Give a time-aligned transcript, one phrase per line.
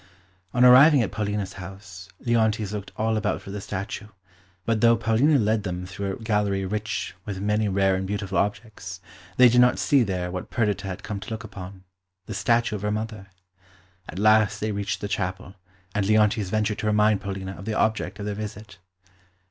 [0.51, 4.07] On arriving at Paulina's house, Leontes looked all about for the statue,
[4.65, 8.99] but though Paulina led them through a gallery rich with many rare and beautiful objects,
[9.37, 11.83] they did not see there what Perdita had come to look upon
[12.25, 13.27] the statue of her mother.
[14.09, 15.53] At last they reached the chapel,
[15.93, 18.79] and Leontes ventured to remind Paulina of the object of their visit.